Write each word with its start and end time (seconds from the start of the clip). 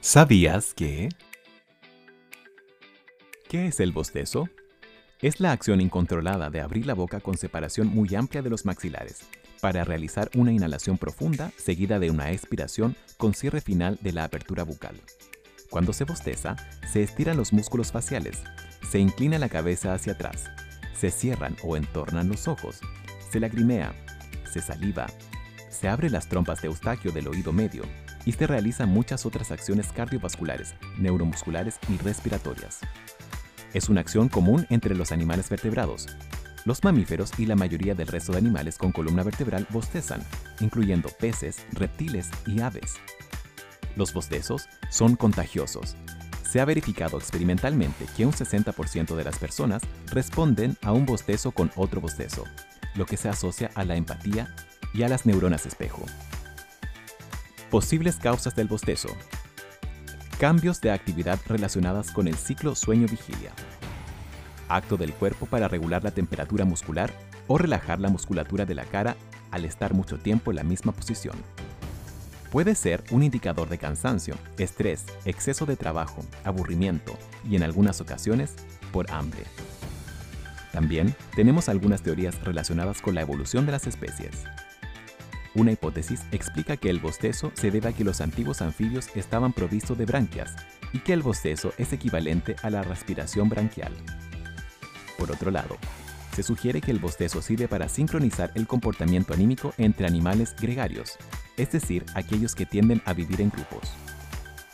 ¿Sabías 0.00 0.74
que? 0.74 1.08
¿Qué 3.48 3.66
es 3.66 3.80
el 3.80 3.90
bostezo? 3.90 4.48
Es 5.20 5.40
la 5.40 5.50
acción 5.50 5.80
incontrolada 5.80 6.50
de 6.50 6.60
abrir 6.60 6.86
la 6.86 6.94
boca 6.94 7.18
con 7.18 7.36
separación 7.36 7.88
muy 7.88 8.14
amplia 8.14 8.40
de 8.40 8.48
los 8.48 8.64
maxilares 8.64 9.22
para 9.60 9.82
realizar 9.82 10.30
una 10.36 10.52
inhalación 10.52 10.98
profunda 10.98 11.50
seguida 11.56 11.98
de 11.98 12.10
una 12.10 12.30
expiración 12.30 12.94
con 13.16 13.34
cierre 13.34 13.60
final 13.60 13.98
de 14.00 14.12
la 14.12 14.22
apertura 14.22 14.62
bucal. 14.62 14.94
Cuando 15.68 15.92
se 15.92 16.04
bosteza, 16.04 16.54
se 16.90 17.02
estiran 17.02 17.36
los 17.36 17.52
músculos 17.52 17.90
faciales, 17.90 18.44
se 18.88 19.00
inclina 19.00 19.40
la 19.40 19.48
cabeza 19.48 19.94
hacia 19.94 20.12
atrás, 20.12 20.44
se 20.94 21.10
cierran 21.10 21.56
o 21.64 21.76
entornan 21.76 22.28
los 22.28 22.46
ojos, 22.46 22.80
se 23.30 23.40
lagrimea, 23.40 23.92
se 24.50 24.62
saliva, 24.62 25.08
se 25.70 25.88
abre 25.88 26.08
las 26.08 26.28
trompas 26.28 26.62
de 26.62 26.68
eustaquio 26.68 27.10
del 27.10 27.26
oído 27.26 27.52
medio 27.52 27.82
y 28.24 28.32
se 28.32 28.46
realizan 28.46 28.88
muchas 28.88 29.26
otras 29.26 29.50
acciones 29.50 29.92
cardiovasculares, 29.92 30.74
neuromusculares 30.98 31.78
y 31.88 31.96
respiratorias. 31.98 32.80
Es 33.74 33.88
una 33.88 34.00
acción 34.00 34.28
común 34.28 34.66
entre 34.70 34.94
los 34.94 35.12
animales 35.12 35.48
vertebrados. 35.48 36.06
Los 36.64 36.82
mamíferos 36.84 37.30
y 37.38 37.46
la 37.46 37.54
mayoría 37.54 37.94
del 37.94 38.08
resto 38.08 38.32
de 38.32 38.38
animales 38.38 38.78
con 38.78 38.92
columna 38.92 39.22
vertebral 39.22 39.66
bostezan, 39.70 40.22
incluyendo 40.60 41.08
peces, 41.08 41.64
reptiles 41.72 42.30
y 42.46 42.60
aves. 42.60 42.94
Los 43.96 44.12
bostezos 44.12 44.68
son 44.90 45.16
contagiosos. 45.16 45.96
Se 46.48 46.60
ha 46.60 46.64
verificado 46.64 47.18
experimentalmente 47.18 48.06
que 48.16 48.24
un 48.24 48.32
60% 48.32 49.14
de 49.14 49.24
las 49.24 49.38
personas 49.38 49.82
responden 50.06 50.76
a 50.82 50.92
un 50.92 51.04
bostezo 51.04 51.52
con 51.52 51.70
otro 51.76 52.00
bostezo, 52.00 52.44
lo 52.94 53.06
que 53.06 53.16
se 53.16 53.28
asocia 53.28 53.70
a 53.74 53.84
la 53.84 53.96
empatía 53.96 54.54
y 54.94 55.02
a 55.02 55.08
las 55.08 55.26
neuronas 55.26 55.66
espejo. 55.66 56.04
Posibles 57.70 58.16
causas 58.16 58.56
del 58.56 58.66
bostezo. 58.66 59.10
Cambios 60.40 60.80
de 60.80 60.90
actividad 60.90 61.38
relacionadas 61.46 62.10
con 62.12 62.26
el 62.26 62.34
ciclo 62.34 62.74
sueño-vigilia. 62.74 63.52
Acto 64.70 64.96
del 64.96 65.12
cuerpo 65.12 65.44
para 65.44 65.68
regular 65.68 66.02
la 66.02 66.10
temperatura 66.10 66.64
muscular 66.64 67.12
o 67.46 67.58
relajar 67.58 68.00
la 68.00 68.08
musculatura 68.08 68.64
de 68.64 68.74
la 68.74 68.84
cara 68.84 69.16
al 69.50 69.66
estar 69.66 69.92
mucho 69.92 70.18
tiempo 70.18 70.50
en 70.50 70.56
la 70.56 70.64
misma 70.64 70.92
posición. 70.92 71.36
Puede 72.50 72.74
ser 72.74 73.04
un 73.10 73.22
indicador 73.22 73.68
de 73.68 73.76
cansancio, 73.76 74.36
estrés, 74.56 75.04
exceso 75.26 75.66
de 75.66 75.76
trabajo, 75.76 76.24
aburrimiento 76.44 77.18
y 77.46 77.56
en 77.56 77.64
algunas 77.64 78.00
ocasiones 78.00 78.54
por 78.92 79.10
hambre. 79.10 79.42
También 80.72 81.14
tenemos 81.36 81.68
algunas 81.68 82.00
teorías 82.00 82.42
relacionadas 82.42 83.02
con 83.02 83.14
la 83.14 83.20
evolución 83.20 83.66
de 83.66 83.72
las 83.72 83.86
especies. 83.86 84.44
Una 85.54 85.72
hipótesis 85.72 86.22
explica 86.30 86.76
que 86.76 86.90
el 86.90 87.00
bostezo 87.00 87.50
se 87.54 87.70
debe 87.70 87.88
a 87.88 87.92
que 87.92 88.04
los 88.04 88.20
antiguos 88.20 88.60
anfibios 88.62 89.08
estaban 89.16 89.52
provistos 89.52 89.96
de 89.96 90.04
branquias 90.04 90.54
y 90.92 91.00
que 91.00 91.12
el 91.12 91.22
bostezo 91.22 91.72
es 91.78 91.92
equivalente 91.92 92.56
a 92.62 92.70
la 92.70 92.82
respiración 92.82 93.48
branquial. 93.48 93.92
Por 95.18 95.30
otro 95.30 95.50
lado, 95.50 95.76
se 96.34 96.42
sugiere 96.42 96.80
que 96.80 96.92
el 96.92 97.00
bostezo 97.00 97.42
sirve 97.42 97.66
para 97.66 97.88
sincronizar 97.88 98.52
el 98.54 98.66
comportamiento 98.66 99.34
anímico 99.34 99.74
entre 99.78 100.06
animales 100.06 100.54
gregarios, 100.60 101.16
es 101.56 101.72
decir, 101.72 102.04
aquellos 102.14 102.54
que 102.54 102.66
tienden 102.66 103.02
a 103.06 103.12
vivir 103.12 103.40
en 103.40 103.50
grupos. 103.50 103.92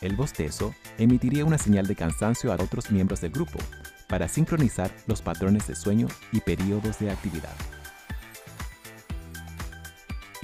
El 0.01 0.15
bostezo 0.15 0.75
emitiría 0.99 1.45
una 1.45 1.57
señal 1.57 1.87
de 1.87 1.95
cansancio 1.95 2.51
a 2.51 2.55
otros 2.55 2.91
miembros 2.91 3.21
del 3.21 3.31
grupo 3.31 3.57
para 4.07 4.27
sincronizar 4.27 4.91
los 5.07 5.23
patrones 5.23 5.67
de 5.67 5.75
sueño 5.75 6.07
y 6.31 6.41
periodos 6.41 6.99
de 6.99 7.09
actividad. 7.09 7.55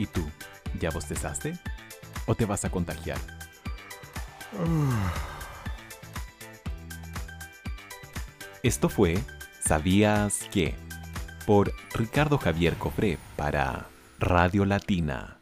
¿Y 0.02 0.08
tú? 0.08 0.28
¿Ya 0.80 0.90
bostezaste? 0.90 1.60
¿O 2.26 2.34
te 2.34 2.46
vas 2.46 2.66
a 2.66 2.72
contagiar? 2.72 3.20
Esto 8.64 8.90
fue 8.90 9.20
¿Sabías 9.60 10.50
que? 10.52 10.76
por 11.46 11.72
Ricardo 11.94 12.40
Javier 12.40 12.78
Cofré 12.78 13.20
para 13.36 13.86
Radio 14.18 14.66
Latina. 14.66 15.41